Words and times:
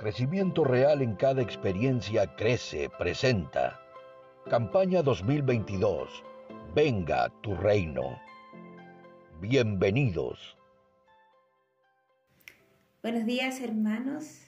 Crecimiento 0.00 0.64
Real 0.64 1.02
en 1.02 1.14
cada 1.14 1.42
experiencia 1.42 2.34
crece, 2.34 2.88
presenta. 2.98 3.78
Campaña 4.48 5.02
2022. 5.02 6.24
Venga 6.74 7.28
tu 7.42 7.54
reino. 7.54 8.18
Bienvenidos. 9.42 10.56
Buenos 13.02 13.26
días 13.26 13.60
hermanos. 13.60 14.40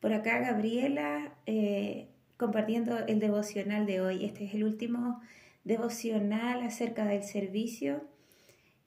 Por 0.00 0.14
acá 0.14 0.38
Gabriela 0.38 1.34
eh, 1.44 2.08
compartiendo 2.38 2.96
el 3.06 3.20
devocional 3.20 3.84
de 3.84 4.00
hoy. 4.00 4.24
Este 4.24 4.46
es 4.46 4.54
el 4.54 4.64
último 4.64 5.20
devocional 5.64 6.62
acerca 6.62 7.04
del 7.04 7.24
servicio 7.24 8.08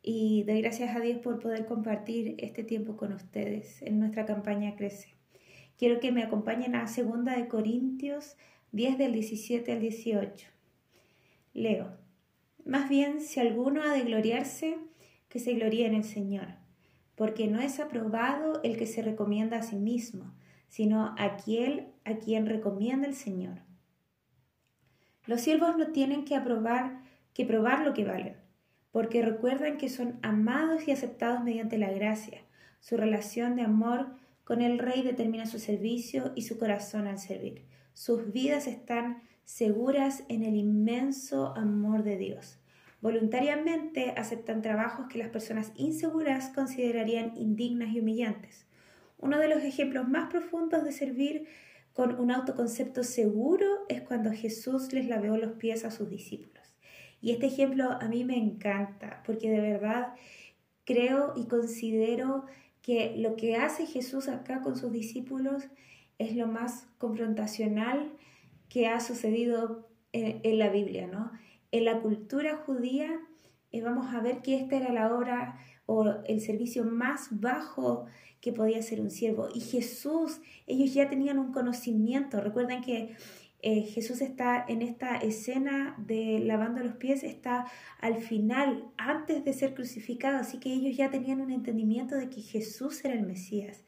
y 0.01 0.45
doy 0.47 0.63
gracias 0.63 0.95
a 0.95 0.99
Dios 0.99 1.19
por 1.19 1.37
poder 1.37 1.67
compartir 1.67 2.33
este 2.39 2.63
tiempo 2.63 2.97
con 2.97 3.13
ustedes 3.13 3.83
en 3.83 3.99
nuestra 3.99 4.25
campaña 4.25 4.75
Crece. 4.75 5.14
Quiero 5.77 5.99
que 5.99 6.11
me 6.11 6.23
acompañen 6.23 6.75
a 6.75 6.85
2 6.85 7.25
de 7.25 7.47
Corintios 7.47 8.37
10 8.71 8.97
del 8.97 9.13
17 9.13 9.71
al 9.71 9.79
18. 9.79 10.47
Leo. 11.53 11.97
Más 12.65 12.89
bien, 12.89 13.21
si 13.21 13.39
alguno 13.39 13.81
ha 13.81 13.93
de 13.93 14.01
gloriarse, 14.01 14.77
que 15.29 15.39
se 15.39 15.53
gloríe 15.53 15.85
en 15.85 15.95
el 15.95 16.03
Señor, 16.03 16.47
porque 17.15 17.47
no 17.47 17.59
es 17.59 17.79
aprobado 17.79 18.61
el 18.63 18.77
que 18.77 18.87
se 18.87 19.01
recomienda 19.01 19.57
a 19.57 19.63
sí 19.63 19.75
mismo, 19.75 20.33
sino 20.67 21.15
aquel 21.17 21.87
a 22.03 22.15
quien 22.15 22.45
recomienda 22.45 23.07
el 23.07 23.15
Señor. 23.15 23.59
Los 25.25 25.41
siervos 25.41 25.77
no 25.77 25.87
tienen 25.87 26.25
que 26.25 26.35
aprobar 26.35 27.01
que 27.33 27.45
probar 27.45 27.85
lo 27.85 27.93
que 27.93 28.05
valen, 28.05 28.37
porque 28.91 29.21
recuerdan 29.21 29.77
que 29.77 29.89
son 29.89 30.19
amados 30.21 30.87
y 30.87 30.91
aceptados 30.91 31.43
mediante 31.43 31.77
la 31.77 31.91
gracia. 31.91 32.41
Su 32.79 32.95
relación 32.95 33.57
de 33.57 33.63
amor 33.63 34.15
con 34.45 34.61
el 34.61 34.79
Rey 34.79 35.01
determina 35.01 35.45
su 35.45 35.59
servicio 35.59 36.31
y 36.35 36.43
su 36.43 36.57
corazón 36.57 37.07
al 37.07 37.19
servir. 37.19 37.65
Sus 37.93 38.31
vidas 38.31 38.67
están 38.67 39.23
seguras 39.43 40.23
en 40.29 40.43
el 40.43 40.55
inmenso 40.55 41.55
amor 41.57 42.03
de 42.03 42.17
Dios. 42.17 42.59
Voluntariamente 43.01 44.13
aceptan 44.15 44.61
trabajos 44.61 45.07
que 45.07 45.19
las 45.19 45.29
personas 45.29 45.71
inseguras 45.75 46.49
considerarían 46.49 47.35
indignas 47.35 47.89
y 47.89 47.99
humillantes. 47.99 48.65
Uno 49.17 49.39
de 49.39 49.49
los 49.49 49.63
ejemplos 49.63 50.07
más 50.07 50.29
profundos 50.29 50.83
de 50.83 50.91
servir 50.91 51.47
con 51.93 52.19
un 52.19 52.31
autoconcepto 52.31 53.03
seguro 53.03 53.65
es 53.89 54.01
cuando 54.01 54.31
Jesús 54.31 54.93
les 54.93 55.07
laveó 55.07 55.37
los 55.37 55.53
pies 55.53 55.85
a 55.85 55.91
sus 55.91 56.09
discípulos. 56.09 56.75
Y 57.21 57.31
este 57.31 57.47
ejemplo 57.47 57.91
a 57.91 58.07
mí 58.07 58.23
me 58.23 58.37
encanta 58.37 59.23
porque 59.25 59.49
de 59.49 59.61
verdad 59.61 60.13
creo 60.83 61.33
y 61.35 61.47
considero 61.47 62.45
que 62.85 63.15
lo 63.17 63.35
que 63.35 63.55
hace 63.55 63.87
Jesús 63.87 64.27
acá 64.27 64.61
con 64.61 64.75
sus 64.75 64.91
discípulos 64.91 65.63
es 66.19 66.35
lo 66.35 66.45
más 66.45 66.85
confrontacional 66.99 68.11
que 68.69 68.87
ha 68.87 68.99
sucedido 68.99 69.89
en, 70.11 70.59
la 70.59 70.69
Biblia, 70.69 71.07
¿no? 71.07 71.31
En 71.71 71.85
la 71.85 71.99
cultura 72.01 72.57
judía 72.57 73.09
eh, 73.71 73.81
vamos 73.81 74.13
a 74.13 74.21
ver 74.21 74.43
que 74.43 74.55
esta 74.55 74.75
era 74.75 74.93
la 74.93 75.15
obra 75.15 75.57
o 75.87 76.05
el 76.27 76.41
servicio 76.41 76.83
más 76.83 77.29
bajo 77.31 78.05
que 78.39 78.53
podía 78.53 78.83
ser 78.83 79.01
un 79.01 79.09
siervo. 79.09 79.49
Y 79.51 79.61
Jesús, 79.61 80.39
ellos 80.67 80.93
ya 80.93 81.09
tenían 81.09 81.39
un 81.39 81.53
conocimiento. 81.53 82.39
Recuerden 82.39 82.81
que 82.81 83.15
eh, 83.67 83.81
Jesús 83.81 84.21
está 84.21 84.63
en 84.67 84.83
esta 84.83 85.17
escena 85.17 85.95
de 85.97 86.39
lavando 86.39 86.83
los 86.83 86.97
pies, 86.97 87.23
está 87.23 87.65
al 87.99 88.21
final, 88.21 88.91
antes 88.95 89.43
de 89.43 89.53
ser 89.53 89.73
crucificado, 89.73 90.37
así 90.37 90.59
que 90.59 90.71
ellos 90.71 90.95
ya 90.95 91.09
tenían 91.09 91.41
un 91.41 91.49
entendimiento 91.49 92.13
de 92.15 92.29
que 92.29 92.41
Jesús 92.41 93.03
era 93.03 93.15
el 93.15 93.25
Mesías. 93.25 93.83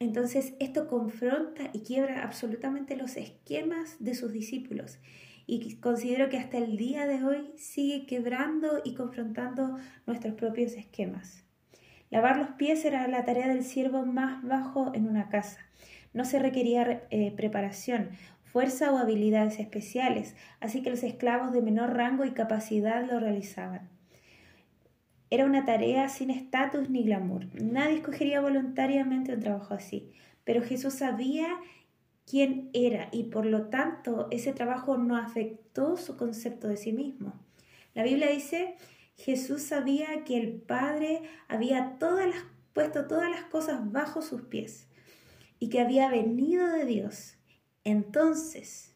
Entonces 0.00 0.52
esto 0.60 0.86
confronta 0.86 1.70
y 1.72 1.80
quiebra 1.80 2.24
absolutamente 2.24 2.94
los 2.94 3.16
esquemas 3.16 3.96
de 4.00 4.14
sus 4.14 4.32
discípulos 4.32 4.98
y 5.46 5.76
considero 5.76 6.28
que 6.28 6.36
hasta 6.36 6.58
el 6.58 6.76
día 6.76 7.06
de 7.06 7.24
hoy 7.24 7.52
sigue 7.56 8.04
quebrando 8.04 8.82
y 8.84 8.94
confrontando 8.94 9.78
nuestros 10.06 10.34
propios 10.34 10.72
esquemas. 10.72 11.42
Lavar 12.10 12.36
los 12.36 12.50
pies 12.50 12.84
era 12.84 13.08
la 13.08 13.24
tarea 13.24 13.48
del 13.48 13.64
siervo 13.64 14.04
más 14.04 14.42
bajo 14.42 14.92
en 14.94 15.08
una 15.08 15.30
casa. 15.30 15.60
No 16.12 16.24
se 16.24 16.38
requería 16.38 17.02
eh, 17.10 17.32
preparación, 17.34 18.10
fuerza 18.54 18.92
o 18.92 18.98
habilidades 18.98 19.58
especiales, 19.58 20.36
así 20.60 20.80
que 20.80 20.90
los 20.90 21.02
esclavos 21.02 21.52
de 21.52 21.60
menor 21.60 21.94
rango 21.94 22.24
y 22.24 22.30
capacidad 22.30 23.04
lo 23.04 23.18
realizaban. 23.18 23.88
Era 25.28 25.44
una 25.44 25.64
tarea 25.64 26.08
sin 26.08 26.30
estatus 26.30 26.88
ni 26.88 27.02
glamour. 27.02 27.48
Nadie 27.60 27.96
escogería 27.96 28.40
voluntariamente 28.40 29.34
un 29.34 29.40
trabajo 29.40 29.74
así, 29.74 30.12
pero 30.44 30.62
Jesús 30.62 30.94
sabía 30.94 31.48
quién 32.30 32.70
era 32.74 33.08
y 33.10 33.24
por 33.24 33.44
lo 33.44 33.70
tanto 33.70 34.28
ese 34.30 34.52
trabajo 34.52 34.98
no 34.98 35.16
afectó 35.16 35.96
su 35.96 36.16
concepto 36.16 36.68
de 36.68 36.76
sí 36.76 36.92
mismo. 36.92 37.32
La 37.92 38.04
Biblia 38.04 38.30
dice, 38.30 38.76
Jesús 39.16 39.62
sabía 39.62 40.22
que 40.22 40.38
el 40.38 40.52
Padre 40.52 41.22
había 41.48 41.98
puesto 42.72 43.08
todas 43.08 43.28
las 43.28 43.42
cosas 43.46 43.90
bajo 43.90 44.22
sus 44.22 44.42
pies 44.42 44.86
y 45.58 45.70
que 45.70 45.80
había 45.80 46.08
venido 46.08 46.70
de 46.70 46.84
Dios 46.84 47.36
entonces, 47.84 48.94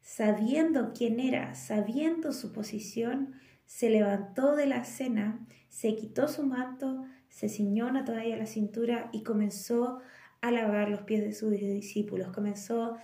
sabiendo 0.00 0.92
quién 0.92 1.20
era, 1.20 1.54
sabiendo 1.54 2.32
su 2.32 2.52
posición, 2.52 3.34
se 3.64 3.88
levantó 3.88 4.56
de 4.56 4.66
la 4.66 4.84
cena, 4.84 5.46
se 5.68 5.94
quitó 5.96 6.28
su 6.28 6.44
manto, 6.44 7.06
se 7.28 7.48
ciñó 7.48 7.88
una 7.88 8.04
toalla 8.04 8.34
a 8.34 8.38
la 8.38 8.46
cintura 8.46 9.08
y 9.12 9.22
comenzó 9.22 10.00
a 10.40 10.50
lavar 10.50 10.90
los 10.90 11.02
pies 11.02 11.22
de 11.22 11.32
sus 11.32 11.52
discípulos, 11.52 12.32
comenzó 12.32 12.98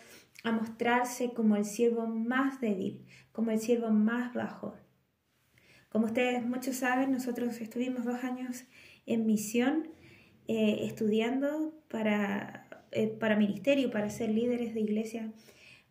a 0.44 0.52
mostrarse 0.52 1.32
como 1.32 1.56
el 1.56 1.64
siervo 1.64 2.06
más 2.06 2.60
débil, 2.60 3.06
como 3.32 3.52
el 3.52 3.60
siervo 3.60 3.90
más 3.90 4.34
bajo. 4.34 4.76
Como 5.88 6.06
ustedes 6.06 6.44
muchos 6.44 6.76
saben, 6.76 7.12
nosotros 7.12 7.60
estuvimos 7.60 8.04
dos 8.04 8.22
años 8.24 8.64
en 9.06 9.24
misión 9.24 9.88
eh, 10.46 10.80
estudiando 10.82 11.74
para 11.88 12.67
eh, 12.92 13.08
para 13.08 13.36
ministerio, 13.36 13.90
para 13.90 14.10
ser 14.10 14.30
líderes 14.30 14.74
de 14.74 14.80
iglesia, 14.80 15.32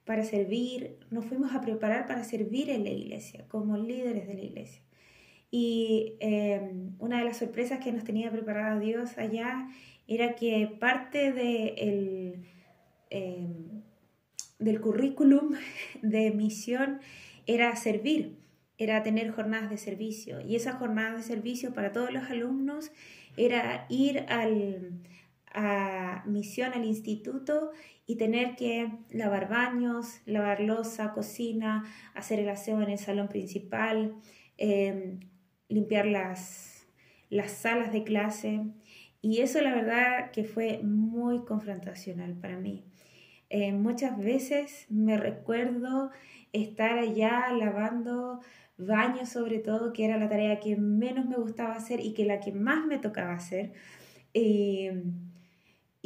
para 0.06 0.24
servir. 0.24 0.98
Nos 1.12 1.26
fuimos 1.26 1.54
a 1.54 1.62
preparar 1.62 2.08
para 2.08 2.24
servir 2.24 2.70
en 2.70 2.84
la 2.84 2.92
iglesia, 2.92 3.46
como 3.48 3.78
líderes 3.78 4.28
de 4.28 4.34
la 4.34 4.42
iglesia. 4.42 4.82
Y 5.50 6.16
em, 6.20 6.96
una 7.00 7.20
de 7.20 7.26
las 7.26 7.38
sorpresas 7.38 7.80
que 7.80 7.92
nos 7.92 8.04
tenía 8.04 8.32
preparada 8.32 8.80
Dios 8.80 9.18
allá 9.18 9.70
era 10.08 10.36
que 10.36 10.68
parte 10.80 11.32
de 11.32 12.44
em, 13.10 13.78
del 14.60 14.82
currículum 14.82 15.56
de 16.02 16.32
misión 16.32 17.00
era 17.46 17.76
servir, 17.76 18.38
era 18.78 19.04
tener 19.04 19.32
jornadas 19.32 19.70
de 19.70 19.78
servicio. 19.78 20.42
Y 20.42 20.56
esas 20.56 20.76
jornadas 20.76 21.18
de 21.18 21.24
servicio 21.24 21.74
para 21.74 21.92
todos 21.92 22.12
los 22.12 22.30
alumnos 22.30 22.92
era 23.38 23.86
ir 23.90 24.26
al, 24.30 24.92
a 25.58 26.24
misión 26.28 26.74
al 26.74 26.86
instituto 26.86 27.72
y 28.06 28.16
tener 28.16 28.56
que 28.56 28.92
lavar 29.10 29.50
baños, 29.50 30.22
lavar 30.28 30.60
losa, 30.60 31.14
cocina, 31.14 31.84
hacer 32.14 32.40
el 32.40 32.50
aseo 32.50 32.82
en 32.84 32.92
el 32.92 33.00
salón 33.00 33.28
principal, 33.28 34.14
em, 34.58 35.20
limpiar 35.68 36.06
las, 36.06 36.88
las 37.30 37.52
salas 37.52 37.92
de 37.92 38.04
clase. 38.04 38.62
Y 39.22 39.42
eso 39.42 39.60
la 39.62 39.74
verdad 39.74 40.32
que 40.32 40.44
fue 40.44 40.80
muy 40.84 41.44
confrontacional 41.44 42.36
para 42.36 42.58
mí. 42.58 42.86
Eh, 43.50 43.72
muchas 43.74 44.18
veces 44.20 44.86
me 44.90 45.18
recuerdo 45.18 46.12
estar 46.54 47.00
allá 47.00 47.52
lavando 47.52 48.42
baños 48.78 49.30
sobre 49.30 49.58
todo, 49.58 49.92
que 49.92 50.06
era 50.06 50.18
la 50.18 50.30
tarea 50.30 50.60
que 50.60 50.76
menos 50.76 51.26
me 51.26 51.38
gustaba 51.38 51.74
hacer 51.74 52.00
y 52.00 52.14
que 52.14 52.26
la 52.26 52.40
que 52.40 52.52
más 52.52 52.86
me 52.86 53.00
tocaba 53.00 53.34
hacer. 53.34 53.74
Em, 54.34 55.28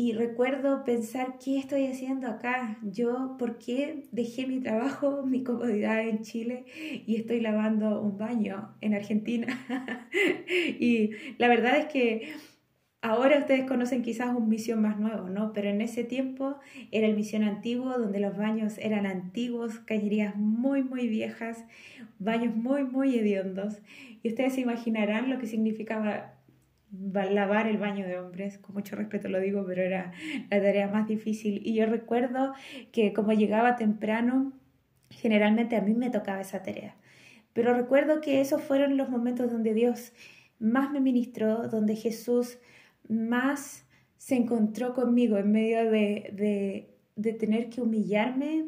y 0.01 0.13
recuerdo 0.13 0.83
pensar, 0.83 1.37
¿qué 1.37 1.59
estoy 1.59 1.85
haciendo 1.85 2.25
acá? 2.25 2.79
Yo, 2.81 3.35
¿por 3.37 3.59
qué 3.59 4.07
dejé 4.11 4.47
mi 4.47 4.59
trabajo, 4.59 5.23
mi 5.27 5.43
comodidad 5.43 6.01
en 6.01 6.23
Chile 6.23 6.65
y 7.05 7.17
estoy 7.17 7.39
lavando 7.39 8.01
un 8.01 8.17
baño 8.17 8.73
en 8.81 8.95
Argentina? 8.95 9.45
y 10.49 11.11
la 11.37 11.47
verdad 11.47 11.77
es 11.77 11.85
que 11.85 12.33
ahora 13.03 13.37
ustedes 13.37 13.67
conocen 13.67 14.01
quizás 14.01 14.35
un 14.35 14.49
misión 14.49 14.81
más 14.81 14.99
nuevo, 14.99 15.29
¿no? 15.29 15.53
Pero 15.53 15.69
en 15.69 15.81
ese 15.81 16.03
tiempo 16.03 16.55
era 16.89 17.05
el 17.05 17.15
misión 17.15 17.43
antiguo, 17.43 17.95
donde 17.99 18.19
los 18.19 18.35
baños 18.35 18.79
eran 18.79 19.05
antiguos, 19.05 19.81
cañerías 19.81 20.35
muy, 20.35 20.81
muy 20.81 21.09
viejas, 21.09 21.63
baños 22.17 22.55
muy, 22.55 22.85
muy 22.85 23.19
hediondos. 23.19 23.83
Y 24.23 24.29
ustedes 24.29 24.55
se 24.55 24.61
imaginarán 24.61 25.29
lo 25.29 25.37
que 25.37 25.45
significaba 25.45 26.40
lavar 26.91 27.67
el 27.67 27.77
baño 27.77 28.05
de 28.05 28.19
hombres, 28.19 28.57
con 28.57 28.75
mucho 28.75 28.95
respeto 28.95 29.29
lo 29.29 29.39
digo, 29.39 29.63
pero 29.65 29.81
era 29.81 30.11
la 30.49 30.61
tarea 30.61 30.87
más 30.87 31.07
difícil. 31.07 31.61
Y 31.65 31.73
yo 31.73 31.85
recuerdo 31.85 32.53
que 32.91 33.13
como 33.13 33.33
llegaba 33.33 33.75
temprano, 33.75 34.53
generalmente 35.09 35.75
a 35.75 35.81
mí 35.81 35.93
me 35.93 36.09
tocaba 36.09 36.41
esa 36.41 36.63
tarea. 36.63 36.95
Pero 37.53 37.73
recuerdo 37.73 38.21
que 38.21 38.41
esos 38.41 38.61
fueron 38.61 38.97
los 38.97 39.09
momentos 39.09 39.51
donde 39.51 39.73
Dios 39.73 40.13
más 40.59 40.91
me 40.91 41.01
ministró, 41.01 41.67
donde 41.67 41.95
Jesús 41.95 42.59
más 43.09 43.85
se 44.17 44.35
encontró 44.35 44.93
conmigo 44.93 45.37
en 45.37 45.51
medio 45.51 45.89
de, 45.89 46.87
tener 47.39 47.69
que 47.69 47.81
humillarme 47.81 48.67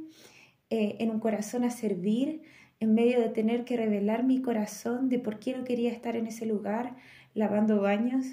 eh, 0.69 0.97
en 0.99 1.11
un 1.11 1.19
corazón 1.19 1.63
a 1.63 1.69
servir, 1.69 2.41
en 2.79 2.93
medio 2.93 3.21
de 3.21 3.29
tener 3.29 3.63
que 3.63 3.77
revelar 3.77 4.23
mi 4.23 4.41
corazón 4.41 5.09
de 5.09 5.19
por 5.19 5.39
qué 5.39 5.55
no 5.55 5.63
quería 5.63 5.91
estar 5.91 6.15
en 6.15 6.27
ese 6.27 6.45
lugar 6.45 6.95
lavando 7.33 7.81
baños. 7.81 8.25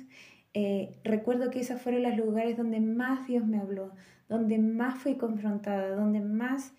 Eh, 0.54 0.98
recuerdo 1.04 1.50
que 1.50 1.60
esos 1.60 1.80
fueron 1.80 2.02
los 2.02 2.16
lugares 2.16 2.56
donde 2.56 2.80
más 2.80 3.26
Dios 3.26 3.46
me 3.46 3.58
habló, 3.58 3.92
donde 4.28 4.58
más 4.58 4.98
fui 4.98 5.16
confrontada, 5.16 5.94
donde 5.94 6.20
más 6.20 6.72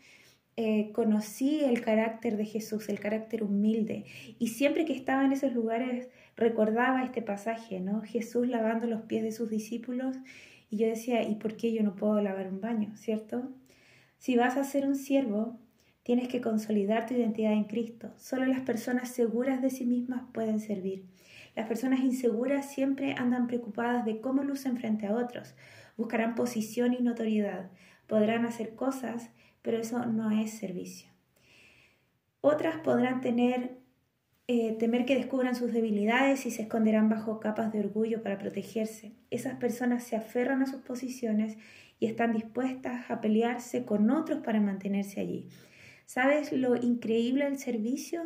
eh, 0.57 0.91
conocí 0.91 1.63
el 1.63 1.81
carácter 1.81 2.35
de 2.37 2.45
Jesús, 2.45 2.89
el 2.89 2.99
carácter 2.99 3.43
humilde. 3.43 4.05
Y 4.37 4.49
siempre 4.49 4.85
que 4.85 4.93
estaba 4.93 5.25
en 5.25 5.31
esos 5.31 5.53
lugares 5.53 6.09
recordaba 6.35 7.03
este 7.03 7.21
pasaje, 7.21 7.79
¿no? 7.79 8.01
Jesús 8.01 8.47
lavando 8.47 8.87
los 8.87 9.01
pies 9.03 9.23
de 9.23 9.31
sus 9.31 9.49
discípulos 9.49 10.17
y 10.69 10.77
yo 10.77 10.87
decía, 10.87 11.23
¿y 11.23 11.35
por 11.35 11.55
qué 11.55 11.73
yo 11.73 11.83
no 11.83 11.95
puedo 11.95 12.21
lavar 12.21 12.47
un 12.47 12.61
baño, 12.61 12.95
cierto? 12.95 13.49
Si 14.17 14.35
vas 14.35 14.57
a 14.57 14.63
ser 14.63 14.85
un 14.85 14.95
siervo, 14.95 15.57
tienes 16.03 16.27
que 16.27 16.41
consolidar 16.41 17.05
tu 17.05 17.13
identidad 17.13 17.53
en 17.53 17.63
Cristo. 17.63 18.11
Solo 18.17 18.45
las 18.45 18.61
personas 18.61 19.09
seguras 19.09 19.61
de 19.61 19.69
sí 19.69 19.85
mismas 19.85 20.23
pueden 20.33 20.59
servir. 20.59 21.05
Las 21.55 21.67
personas 21.67 21.99
inseguras 21.99 22.71
siempre 22.71 23.13
andan 23.13 23.47
preocupadas 23.47 24.05
de 24.05 24.21
cómo 24.21 24.43
lucen 24.43 24.77
frente 24.77 25.07
a 25.07 25.15
otros. 25.15 25.55
Buscarán 25.97 26.35
posición 26.35 26.93
y 26.93 27.01
notoriedad. 27.01 27.71
Podrán 28.07 28.45
hacer 28.45 28.75
cosas, 28.75 29.29
pero 29.61 29.77
eso 29.77 30.05
no 30.05 30.31
es 30.31 30.51
servicio. 30.51 31.09
Otras 32.41 32.77
podrán 32.77 33.21
tener 33.21 33.81
eh, 34.53 34.75
temer 34.77 35.05
que 35.05 35.15
descubran 35.15 35.55
sus 35.55 35.71
debilidades 35.71 36.45
y 36.45 36.51
se 36.51 36.63
esconderán 36.63 37.07
bajo 37.07 37.39
capas 37.39 37.71
de 37.71 37.79
orgullo 37.79 38.21
para 38.21 38.37
protegerse. 38.37 39.13
Esas 39.29 39.55
personas 39.55 40.03
se 40.03 40.17
aferran 40.17 40.61
a 40.61 40.65
sus 40.65 40.81
posiciones 40.81 41.57
y 42.01 42.07
están 42.07 42.33
dispuestas 42.33 43.09
a 43.09 43.21
pelearse 43.21 43.85
con 43.85 44.09
otros 44.09 44.39
para 44.39 44.59
mantenerse 44.59 45.21
allí. 45.21 45.47
¿Sabes 46.05 46.51
lo 46.51 46.75
increíble 46.75 47.45
del 47.45 47.59
servicio? 47.59 48.23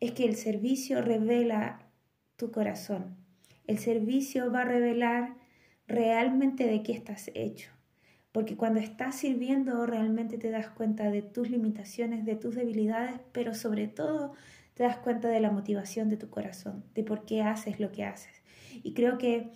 Es 0.00 0.10
que 0.10 0.24
el 0.24 0.34
servicio 0.34 1.00
revela 1.00 1.91
tu 2.42 2.50
corazón. 2.50 3.14
El 3.68 3.78
servicio 3.78 4.50
va 4.50 4.62
a 4.62 4.64
revelar 4.64 5.36
realmente 5.86 6.66
de 6.66 6.82
qué 6.82 6.90
estás 6.90 7.30
hecho. 7.34 7.70
Porque 8.32 8.56
cuando 8.56 8.80
estás 8.80 9.14
sirviendo 9.14 9.86
realmente 9.86 10.38
te 10.38 10.50
das 10.50 10.68
cuenta 10.68 11.08
de 11.12 11.22
tus 11.22 11.50
limitaciones, 11.50 12.24
de 12.24 12.34
tus 12.34 12.56
debilidades, 12.56 13.20
pero 13.30 13.54
sobre 13.54 13.86
todo 13.86 14.32
te 14.74 14.82
das 14.82 14.96
cuenta 14.96 15.28
de 15.28 15.38
la 15.38 15.52
motivación 15.52 16.08
de 16.08 16.16
tu 16.16 16.30
corazón, 16.30 16.82
de 16.96 17.04
por 17.04 17.24
qué 17.26 17.42
haces 17.42 17.78
lo 17.78 17.92
que 17.92 18.04
haces. 18.04 18.42
Y 18.82 18.92
creo 18.92 19.18
que 19.18 19.50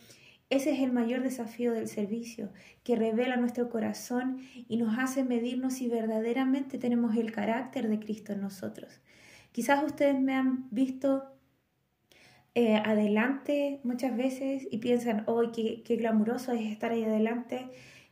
ese 0.48 0.70
es 0.70 0.78
el 0.78 0.92
mayor 0.92 1.24
desafío 1.24 1.72
del 1.72 1.88
servicio, 1.88 2.52
que 2.84 2.94
revela 2.94 3.36
nuestro 3.36 3.68
corazón 3.68 4.38
y 4.68 4.76
nos 4.76 4.96
hace 4.96 5.24
medirnos 5.24 5.74
si 5.74 5.88
verdaderamente 5.88 6.78
tenemos 6.78 7.16
el 7.16 7.32
carácter 7.32 7.88
de 7.88 7.98
Cristo 7.98 8.32
en 8.32 8.42
nosotros. 8.42 9.00
Quizás 9.50 9.82
ustedes 9.82 10.20
me 10.20 10.34
han 10.34 10.68
visto 10.70 11.35
eh, 12.56 12.74
adelante 12.84 13.78
muchas 13.84 14.16
veces 14.16 14.66
y 14.68 14.78
piensan, 14.78 15.22
hoy 15.26 15.52
qué, 15.52 15.82
qué 15.84 15.94
glamuroso 15.94 16.50
es 16.52 16.62
estar 16.72 16.90
ahí 16.90 17.04
adelante 17.04 17.68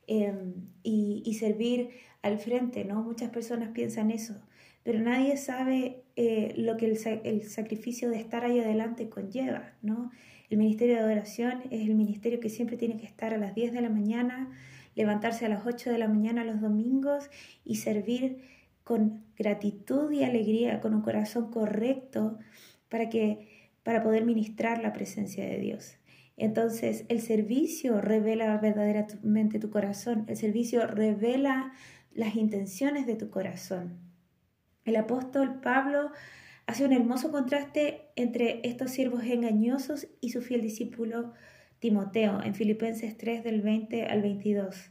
em, 0.07 0.55
y, 0.85 1.23
y, 1.27 1.35
servir 1.35 1.91
al 2.23 2.39
frente, 2.39 2.85
¿no? 2.85 3.03
Muchas 3.03 3.31
personas 3.31 3.71
piensan 3.71 4.13
eso 4.13 4.37
pero 4.85 5.01
nadie 5.01 5.37
sabe 5.37 6.05
eh, 6.15 6.55
lo 6.57 6.77
que 6.77 6.87
el, 7.25 7.43
sacrificio 7.43 8.11
de 8.11 8.21
estar 8.21 8.45
ahí 8.45 8.61
adelante 8.61 9.09
conlleva, 9.09 9.73
¿no? 9.83 10.13
El 10.51 10.59
ministerio 10.59 10.97
de 10.97 11.01
adoración 11.01 11.63
es 11.71 11.89
el 11.89 11.95
ministerio 11.95 12.39
que 12.39 12.51
siempre 12.51 12.77
tiene 12.77 12.99
que 12.99 13.07
estar 13.07 13.33
a 13.33 13.39
las 13.39 13.55
10 13.55 13.73
de 13.73 13.81
la 13.81 13.89
mañana, 13.89 14.53
levantarse 14.95 15.47
a 15.47 15.49
las 15.49 15.67
8 15.67 15.91
de 15.91 15.99
la 15.99 16.07
mañana 16.07 16.45
los 16.45 16.61
domingos 16.61 17.31
y 17.65 17.77
servir 17.77 18.43
con 18.85 19.25
gratitud 19.39 20.13
y 20.13 20.23
alegría, 20.23 20.81
con 20.81 20.95
un 20.95 21.01
corazón 21.01 21.51
correcto 21.51 22.39
para 22.91 23.09
que 23.09 23.54
para 23.85 24.03
poder 24.03 24.25
ministrar 24.25 24.83
la 24.83 24.93
presencia 24.93 25.45
de 25.45 25.59
Dios. 25.59 25.99
Entonces, 26.37 27.05
el 27.09 27.21
servicio 27.21 28.01
revela 28.01 28.59
verdaderamente 28.59 29.61
tu 29.61 29.71
corazón, 29.71 30.25
el 30.27 30.37
servicio 30.37 30.87
revela 30.89 31.73
las 32.13 32.35
intenciones 32.35 33.07
de 33.07 33.15
tu 33.15 33.31
corazón. 33.31 34.01
El 34.85 34.97
apóstol 34.97 35.61
Pablo 35.61 36.11
hace 36.67 36.85
un 36.85 36.93
hermoso 36.93 37.31
contraste 37.31 38.09
entre 38.17 38.61
estos 38.65 38.91
siervos 38.91 39.23
engañosos 39.25 40.09
y 40.21 40.31
su 40.31 40.43
fiel 40.43 40.63
discípulo 40.63 41.33
Timoteo 41.79 42.43
en 42.43 42.55
Filipenses 42.55 43.17
3 43.17 43.45
del 43.45 43.63
20 43.63 44.07
al 44.07 44.23
22. 44.23 44.91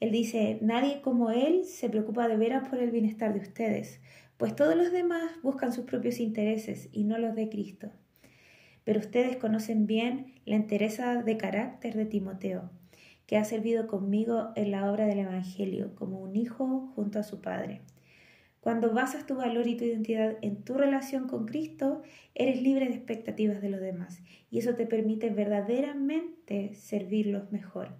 Él 0.00 0.10
dice, 0.10 0.58
nadie 0.62 1.00
como 1.00 1.30
él 1.30 1.64
se 1.64 1.88
preocupa 1.88 2.26
de 2.26 2.36
veras 2.36 2.68
por 2.68 2.80
el 2.80 2.90
bienestar 2.90 3.34
de 3.34 3.40
ustedes, 3.40 4.00
pues 4.36 4.56
todos 4.56 4.74
los 4.74 4.90
demás 4.90 5.30
buscan 5.42 5.72
sus 5.72 5.84
propios 5.84 6.18
intereses 6.18 6.88
y 6.90 7.04
no 7.04 7.18
los 7.18 7.36
de 7.36 7.48
Cristo. 7.48 7.92
Pero 8.84 9.00
ustedes 9.00 9.36
conocen 9.36 9.86
bien 9.86 10.34
la 10.44 10.56
entereza 10.56 11.22
de 11.22 11.36
carácter 11.36 11.94
de 11.94 12.06
Timoteo, 12.06 12.70
que 13.26 13.36
ha 13.36 13.44
servido 13.44 13.86
conmigo 13.86 14.50
en 14.56 14.70
la 14.70 14.90
obra 14.90 15.06
del 15.06 15.20
Evangelio 15.20 15.94
como 15.94 16.20
un 16.20 16.36
hijo 16.36 16.92
junto 16.94 17.18
a 17.18 17.22
su 17.22 17.40
padre. 17.40 17.80
Cuando 18.62 18.92
basas 18.92 19.26
tu 19.26 19.34
valor 19.34 19.66
y 19.66 19.76
tu 19.76 19.84
identidad 19.84 20.36
en 20.40 20.62
tu 20.62 20.74
relación 20.74 21.26
con 21.26 21.46
Cristo, 21.46 22.02
eres 22.32 22.62
libre 22.62 22.88
de 22.88 22.94
expectativas 22.94 23.60
de 23.60 23.68
los 23.68 23.80
demás 23.80 24.22
y 24.52 24.58
eso 24.58 24.76
te 24.76 24.86
permite 24.86 25.30
verdaderamente 25.30 26.74
servirlos 26.74 27.50
mejor. 27.50 27.96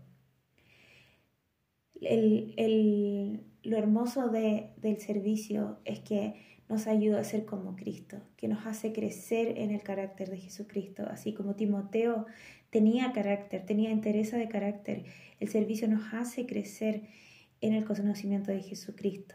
lo 2.01 3.77
hermoso 3.77 4.29
del 4.29 4.99
servicio 4.99 5.81
es 5.85 5.99
que 6.01 6.35
nos 6.73 6.87
ayuda 6.87 7.21
a 7.21 7.25
ser 7.25 7.45
como 7.45 7.77
Cristo, 7.77 8.17
que 8.37 8.49
nos 8.49 8.67
hace 8.67 8.95
crecer 8.95 9.59
en 9.59 9.71
el 9.71 9.83
carácter 9.83 10.31
de 10.31 10.39
Jesucristo, 10.39 11.05
así 11.09 11.35
como 11.35 11.55
Timoteo 11.55 12.25
tenía 12.71 13.13
carácter, 13.13 13.67
tenía 13.67 13.91
interés 13.91 14.33
de 14.33 14.49
carácter, 14.49 15.05
el 15.39 15.49
servicio 15.49 15.87
nos 15.87 16.15
hace 16.15 16.47
crecer 16.47 17.03
en 17.61 17.75
el 17.75 17.85
conocimiento 17.85 18.51
de 18.51 18.63
Jesucristo. 18.63 19.35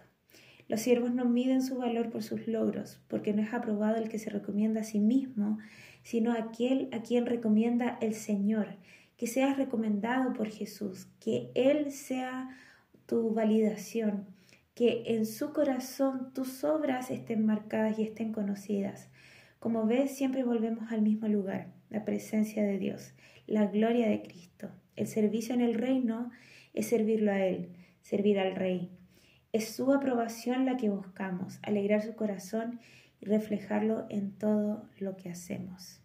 Los 0.67 0.81
siervos 0.81 1.13
no 1.13 1.25
miden 1.25 1.61
su 1.61 1.77
valor 1.77 2.09
por 2.09 2.23
sus 2.23 2.47
logros, 2.47 2.99
porque 3.07 3.33
no 3.33 3.43
es 3.43 3.53
aprobado 3.53 3.97
el 3.97 4.09
que 4.09 4.17
se 4.17 4.31
recomienda 4.31 4.81
a 4.81 4.83
sí 4.83 4.99
mismo, 4.99 5.59
sino 6.01 6.33
aquel 6.33 6.89
a 6.91 7.03
quien 7.03 7.27
recomienda 7.27 7.99
el 8.01 8.15
Señor. 8.15 8.77
Que 9.15 9.27
seas 9.27 9.57
recomendado 9.57 10.33
por 10.33 10.49
Jesús, 10.49 11.07
que 11.19 11.51
Él 11.53 11.91
sea 11.91 12.49
tu 13.05 13.31
validación, 13.33 14.25
que 14.77 15.01
en 15.07 15.25
su 15.25 15.53
corazón 15.53 16.31
tus 16.35 16.63
obras 16.63 17.09
estén 17.09 17.47
marcadas 17.47 17.97
y 17.97 18.03
estén 18.03 18.31
conocidas. 18.31 19.09
Como 19.57 19.87
ves, 19.87 20.15
siempre 20.15 20.43
volvemos 20.43 20.91
al 20.91 21.01
mismo 21.01 21.27
lugar, 21.27 21.73
la 21.89 22.05
presencia 22.05 22.61
de 22.61 22.77
Dios, 22.77 23.15
la 23.47 23.65
gloria 23.65 24.07
de 24.07 24.21
Cristo. 24.21 24.69
El 24.95 25.07
servicio 25.07 25.55
en 25.55 25.61
el 25.61 25.73
reino 25.73 26.29
es 26.75 26.89
servirlo 26.89 27.31
a 27.31 27.39
Él, 27.39 27.69
servir 28.03 28.37
al 28.37 28.55
Rey. 28.55 28.91
Es 29.51 29.67
su 29.69 29.91
aprobación 29.91 30.67
la 30.67 30.77
que 30.77 30.91
buscamos, 30.91 31.57
alegrar 31.63 32.03
su 32.03 32.15
corazón 32.15 32.79
y 33.19 33.25
reflejarlo 33.25 34.05
en 34.11 34.31
todo 34.37 34.87
lo 34.99 35.15
que 35.17 35.31
hacemos. 35.31 36.01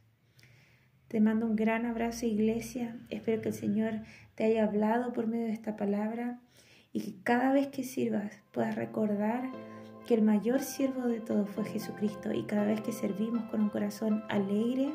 Te 1.08 1.20
mando 1.20 1.44
un 1.44 1.56
gran 1.56 1.84
abrazo, 1.84 2.24
iglesia. 2.24 2.96
Espero 3.10 3.42
que 3.42 3.50
el 3.50 3.54
Señor 3.54 4.00
te 4.34 4.44
haya 4.44 4.64
hablado 4.64 5.12
por 5.12 5.26
medio 5.26 5.44
de 5.44 5.52
esta 5.52 5.76
palabra 5.76 6.40
y 6.92 7.00
que 7.00 7.22
cada 7.22 7.52
vez 7.52 7.68
que 7.68 7.84
sirvas 7.84 8.32
puedas 8.52 8.74
recordar 8.74 9.50
que 10.06 10.14
el 10.14 10.22
mayor 10.22 10.60
siervo 10.60 11.06
de 11.06 11.20
todos 11.20 11.48
fue 11.50 11.64
Jesucristo 11.64 12.32
y 12.32 12.44
cada 12.44 12.64
vez 12.64 12.80
que 12.80 12.92
servimos 12.92 13.44
con 13.50 13.62
un 13.62 13.68
corazón 13.68 14.24
alegre, 14.28 14.92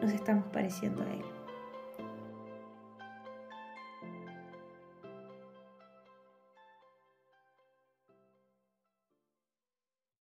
nos 0.00 0.12
estamos 0.12 0.46
pareciendo 0.52 1.02
a 1.02 1.12
Él. 1.12 1.33